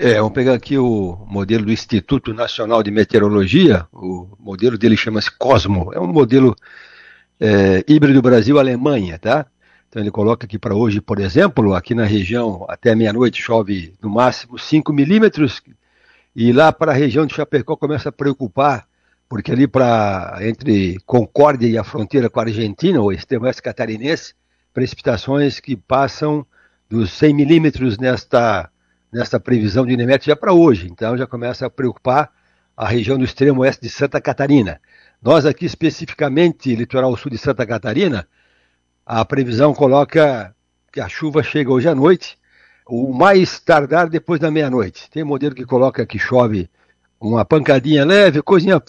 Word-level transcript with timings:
É, 0.00 0.14
vamos 0.14 0.32
pegar 0.32 0.54
aqui 0.54 0.78
o 0.78 1.26
modelo 1.26 1.64
do 1.64 1.72
Instituto 1.72 2.32
Nacional 2.32 2.84
de 2.84 2.90
Meteorologia, 2.92 3.84
o 3.92 4.28
modelo 4.38 4.78
dele 4.78 4.96
chama-se 4.96 5.28
Cosmo, 5.36 5.90
é 5.92 5.98
um 5.98 6.06
modelo 6.06 6.54
é, 7.40 7.84
híbrido 7.88 8.22
Brasil-Alemanha, 8.22 9.18
tá? 9.18 9.44
Então 9.88 10.00
ele 10.00 10.12
coloca 10.12 10.46
aqui 10.46 10.56
para 10.56 10.72
hoje, 10.72 11.00
por 11.00 11.18
exemplo, 11.18 11.74
aqui 11.74 11.96
na 11.96 12.04
região 12.04 12.64
até 12.68 12.94
meia-noite 12.94 13.42
chove 13.42 13.92
no 14.00 14.08
máximo 14.08 14.56
5 14.56 14.92
milímetros, 14.92 15.60
e 16.34 16.52
lá 16.52 16.72
para 16.72 16.92
a 16.92 16.94
região 16.94 17.26
de 17.26 17.34
Chapecó 17.34 17.74
começa 17.74 18.10
a 18.10 18.12
preocupar, 18.12 18.86
porque 19.28 19.50
ali 19.50 19.66
para 19.66 20.38
entre 20.42 21.00
Concórdia 21.06 21.66
e 21.66 21.76
a 21.76 21.82
fronteira 21.82 22.30
com 22.30 22.38
a 22.38 22.44
Argentina, 22.44 23.02
o 23.02 23.10
extremo 23.10 23.46
oeste 23.46 23.62
catarinense, 23.62 24.32
precipitações 24.72 25.58
que 25.58 25.76
passam 25.76 26.46
dos 26.88 27.10
100 27.10 27.34
milímetros 27.34 27.98
nesta 27.98 28.70
nessa 29.12 29.40
previsão 29.40 29.86
de 29.86 29.92
Inemet 29.92 30.26
já 30.26 30.36
para 30.36 30.52
hoje. 30.52 30.88
Então 30.90 31.16
já 31.16 31.26
começa 31.26 31.66
a 31.66 31.70
preocupar 31.70 32.30
a 32.76 32.86
região 32.86 33.18
do 33.18 33.24
extremo 33.24 33.62
oeste 33.62 33.82
de 33.82 33.90
Santa 33.90 34.20
Catarina. 34.20 34.80
Nós 35.20 35.44
aqui 35.44 35.66
especificamente, 35.66 36.74
litoral 36.74 37.16
sul 37.16 37.30
de 37.30 37.38
Santa 37.38 37.66
Catarina, 37.66 38.28
a 39.04 39.24
previsão 39.24 39.74
coloca 39.74 40.54
que 40.92 41.00
a 41.00 41.08
chuva 41.08 41.42
chega 41.42 41.72
hoje 41.72 41.88
à 41.88 41.94
noite, 41.94 42.38
o 42.86 43.12
mais 43.12 43.58
tardar 43.58 44.08
depois 44.08 44.40
da 44.40 44.50
meia-noite. 44.50 45.10
Tem 45.10 45.24
modelo 45.24 45.54
que 45.54 45.64
coloca 45.64 46.06
que 46.06 46.18
chove 46.18 46.70
uma 47.20 47.44
pancadinha 47.44 48.04
leve, 48.04 48.42
coisinha 48.42 48.80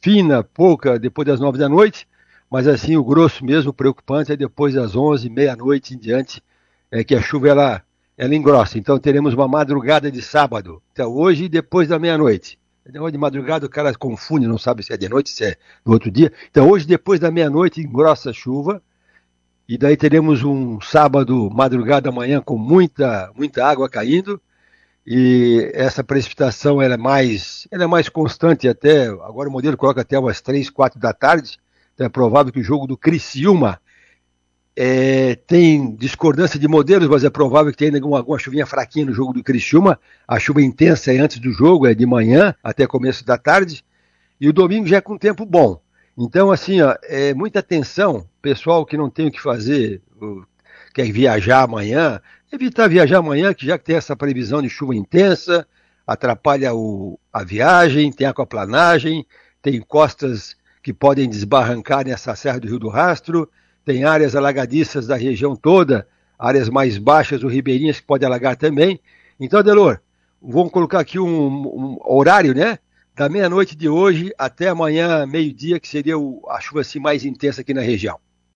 fina, 0.00 0.44
pouca, 0.44 0.98
depois 0.98 1.26
das 1.26 1.40
nove 1.40 1.58
da 1.58 1.68
noite, 1.68 2.06
mas 2.50 2.66
assim 2.66 2.96
o 2.96 3.04
grosso 3.04 3.44
mesmo 3.44 3.72
preocupante 3.72 4.32
é 4.32 4.36
depois 4.36 4.74
das 4.74 4.94
onze, 4.94 5.30
meia-noite 5.30 5.94
em 5.94 5.98
diante, 5.98 6.42
é 6.90 7.02
que 7.02 7.14
a 7.14 7.20
chuva 7.20 7.48
ela 7.48 7.82
ela 8.18 8.34
engrossa. 8.34 8.76
Então 8.76 8.98
teremos 8.98 9.32
uma 9.32 9.46
madrugada 9.46 10.10
de 10.10 10.20
sábado. 10.20 10.82
Então 10.92 11.12
hoje 11.12 11.44
e 11.44 11.48
depois 11.48 11.86
da 11.86 12.00
meia-noite. 12.00 12.58
De 12.84 13.18
madrugada 13.18 13.66
o 13.66 13.68
cara 13.68 13.94
confunde, 13.94 14.46
não 14.46 14.58
sabe 14.58 14.82
se 14.82 14.92
é 14.92 14.96
de 14.96 15.08
noite, 15.08 15.30
se 15.30 15.44
é 15.44 15.56
no 15.84 15.92
outro 15.92 16.10
dia. 16.10 16.32
Então 16.50 16.68
hoje 16.68 16.86
depois 16.86 17.20
da 17.20 17.30
meia-noite 17.30 17.80
engrossa 17.80 18.32
chuva. 18.32 18.82
E 19.68 19.78
daí 19.78 19.96
teremos 19.96 20.42
um 20.42 20.80
sábado, 20.80 21.50
madrugada 21.50 22.08
amanhã 22.08 22.40
com 22.40 22.56
muita, 22.58 23.30
muita 23.36 23.64
água 23.64 23.88
caindo. 23.88 24.40
E 25.06 25.70
essa 25.74 26.02
precipitação 26.02 26.82
ela 26.82 26.94
é 26.94 26.98
mais, 26.98 27.68
ela 27.70 27.84
é 27.84 27.86
mais 27.86 28.08
constante 28.08 28.68
até, 28.68 29.06
agora 29.06 29.48
o 29.48 29.52
modelo 29.52 29.76
coloca 29.76 30.00
até 30.00 30.18
umas 30.18 30.40
3, 30.40 30.68
4 30.70 30.98
da 30.98 31.12
tarde. 31.12 31.58
Então 31.94 32.06
é 32.06 32.10
provável 32.10 32.52
que 32.52 32.60
o 32.60 32.64
jogo 32.64 32.86
do 32.86 32.96
Criciúma 32.96 33.80
é, 34.80 35.17
tem 35.34 35.94
discordância 35.94 36.58
de 36.58 36.68
modelos, 36.68 37.08
mas 37.08 37.24
é 37.24 37.30
provável 37.30 37.72
que 37.72 37.78
tenha 37.78 37.94
alguma, 37.94 38.18
alguma 38.18 38.38
chuvinha 38.38 38.66
fraquinha 38.66 39.06
no 39.06 39.12
jogo 39.12 39.32
do 39.32 39.42
Criciúma. 39.42 39.98
A 40.26 40.38
chuva 40.38 40.62
intensa 40.62 41.12
é 41.12 41.18
antes 41.18 41.38
do 41.38 41.52
jogo, 41.52 41.86
é 41.86 41.94
de 41.94 42.06
manhã 42.06 42.54
até 42.62 42.86
começo 42.86 43.24
da 43.24 43.38
tarde. 43.38 43.84
E 44.40 44.48
o 44.48 44.52
domingo 44.52 44.86
já 44.86 44.98
é 44.98 45.00
com 45.00 45.18
tempo 45.18 45.44
bom. 45.44 45.80
Então, 46.16 46.50
assim, 46.50 46.80
ó, 46.80 46.96
é 47.04 47.32
muita 47.32 47.60
atenção, 47.60 48.26
pessoal 48.42 48.84
que 48.84 48.96
não 48.96 49.08
tem 49.08 49.28
o 49.28 49.30
que 49.30 49.40
fazer, 49.40 50.02
quer 50.92 51.10
viajar 51.12 51.62
amanhã, 51.62 52.20
evitar 52.52 52.88
viajar 52.88 53.18
amanhã, 53.18 53.54
que 53.54 53.66
já 53.66 53.78
que 53.78 53.84
tem 53.84 53.96
essa 53.96 54.16
previsão 54.16 54.60
de 54.60 54.68
chuva 54.68 54.96
intensa, 54.96 55.66
atrapalha 56.06 56.74
o, 56.74 57.20
a 57.32 57.44
viagem, 57.44 58.10
tem 58.10 58.26
aquaplanagem, 58.26 59.24
tem 59.62 59.80
costas 59.80 60.56
que 60.82 60.92
podem 60.92 61.28
desbarrancar 61.28 62.04
nessa 62.04 62.34
Serra 62.34 62.58
do 62.58 62.66
Rio 62.66 62.78
do 62.78 62.88
Rastro 62.88 63.48
tem 63.84 64.04
áreas 64.04 64.36
alagadiças 64.36 65.06
da 65.06 65.16
região 65.16 65.56
toda, 65.56 66.06
áreas 66.38 66.68
mais 66.68 66.98
baixas 66.98 67.40
do 67.40 67.48
Ribeirinhas 67.48 68.00
que 68.00 68.06
pode 68.06 68.24
alagar 68.24 68.56
também. 68.56 69.00
Então, 69.40 69.58
Adelor, 69.58 70.00
vamos 70.40 70.72
colocar 70.72 71.00
aqui 71.00 71.18
um, 71.18 71.26
um 71.26 71.98
horário, 72.04 72.54
né? 72.54 72.78
Da 73.14 73.28
meia-noite 73.28 73.74
de 73.74 73.88
hoje 73.88 74.32
até 74.38 74.68
amanhã, 74.68 75.26
meio-dia, 75.26 75.80
que 75.80 75.88
seria 75.88 76.18
o, 76.18 76.42
a 76.48 76.60
chuva 76.60 76.82
assim, 76.82 77.00
mais 77.00 77.24
intensa 77.24 77.62
aqui 77.62 77.74
na 77.74 77.80
região. 77.80 78.18